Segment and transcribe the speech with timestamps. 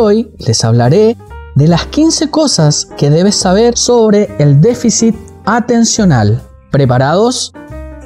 [0.00, 1.16] Hoy les hablaré
[1.56, 6.40] de las 15 cosas que debes saber sobre el déficit atencional.
[6.70, 7.52] ¿Preparados?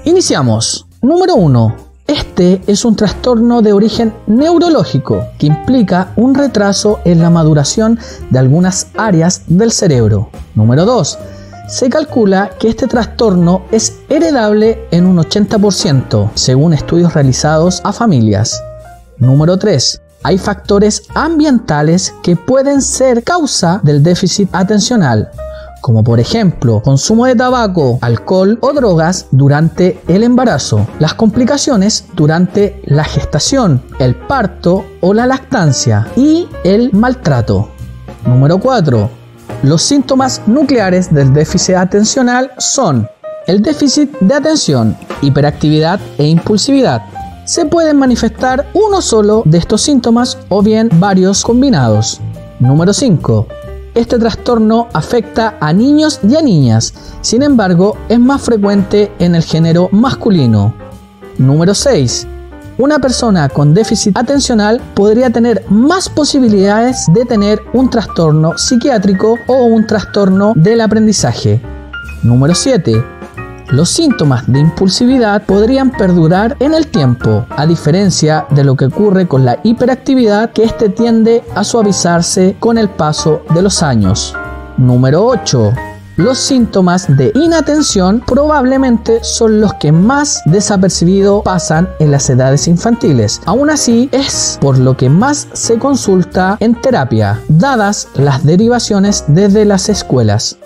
[0.07, 0.87] Iniciamos.
[1.03, 1.77] Número 1.
[2.07, 7.99] Este es un trastorno de origen neurológico que implica un retraso en la maduración
[8.31, 10.31] de algunas áreas del cerebro.
[10.55, 11.19] Número 2.
[11.69, 18.63] Se calcula que este trastorno es heredable en un 80%, según estudios realizados a familias.
[19.19, 25.31] Número 3 hay factores ambientales que pueden ser causa del déficit atencional,
[25.81, 32.81] como por ejemplo consumo de tabaco, alcohol o drogas durante el embarazo, las complicaciones durante
[32.85, 37.69] la gestación, el parto o la lactancia y el maltrato.
[38.25, 39.11] Número 4.
[39.65, 43.09] Los síntomas nucleares del déficit atencional son
[43.47, 47.03] el déficit de atención, hiperactividad e impulsividad,
[47.45, 52.21] se pueden manifestar uno solo de estos síntomas o bien varios combinados.
[52.61, 53.47] Número 5.
[53.95, 59.43] Este trastorno afecta a niños y a niñas, sin embargo es más frecuente en el
[59.43, 60.75] género masculino.
[61.39, 62.27] Número 6.
[62.79, 69.65] Una persona con déficit atencional podría tener más posibilidades de tener un trastorno psiquiátrico o
[69.65, 71.61] un trastorno del aprendizaje.
[72.23, 73.22] Número 7
[73.73, 79.27] los síntomas de impulsividad podrían perdurar en el tiempo, a diferencia de lo que ocurre
[79.27, 84.37] con la hiperactividad que éste tiende a suavizarse con el paso de los años.
[84.77, 85.73] Número 8.
[86.17, 93.41] Los síntomas de inatención probablemente son los que más desapercibido pasan en las edades infantiles.
[93.47, 99.65] Aún así, es por lo que más se consulta en terapia, dadas las derivaciones desde
[99.65, 100.59] las escuelas.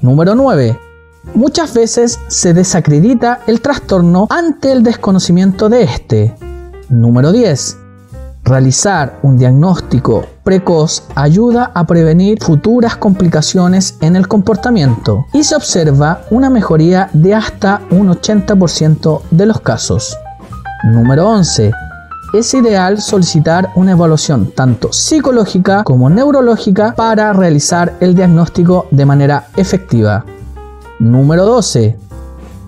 [0.00, 0.87] Número 9.
[1.34, 6.34] Muchas veces se desacredita el trastorno ante el desconocimiento de este.
[6.88, 7.76] Número 10.
[8.44, 16.22] Realizar un diagnóstico precoz ayuda a prevenir futuras complicaciones en el comportamiento y se observa
[16.30, 20.16] una mejoría de hasta un 80% de los casos.
[20.84, 21.72] Número 11.
[22.32, 29.48] Es ideal solicitar una evaluación tanto psicológica como neurológica para realizar el diagnóstico de manera
[29.56, 30.24] efectiva.
[30.98, 31.96] Número 12.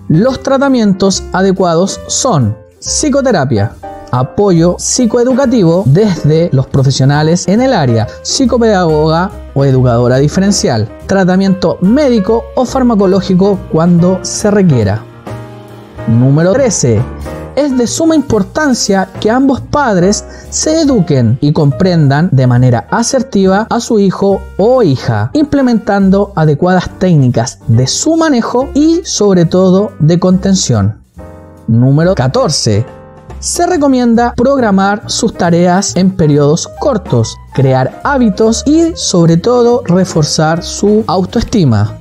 [0.07, 3.73] Los tratamientos adecuados son psicoterapia,
[4.11, 12.65] apoyo psicoeducativo desde los profesionales en el área, psicopedagoga o educadora diferencial, tratamiento médico o
[12.65, 15.03] farmacológico cuando se requiera.
[16.07, 17.01] Número 13
[17.61, 23.79] es de suma importancia que ambos padres se eduquen y comprendan de manera asertiva a
[23.79, 31.01] su hijo o hija, implementando adecuadas técnicas de su manejo y sobre todo de contención.
[31.67, 32.83] Número 14.
[33.39, 41.03] Se recomienda programar sus tareas en periodos cortos, crear hábitos y sobre todo reforzar su
[41.07, 41.95] autoestima.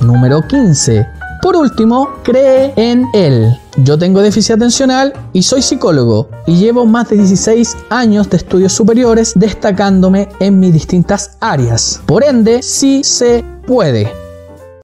[0.00, 3.56] Número 15 por último, cree en él.
[3.78, 8.72] Yo tengo déficit atencional y soy psicólogo y llevo más de 16 años de estudios
[8.72, 12.00] superiores destacándome en mis distintas áreas.
[12.06, 14.19] Por ende, sí se puede.